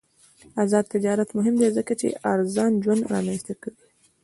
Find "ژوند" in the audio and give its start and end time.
2.83-3.03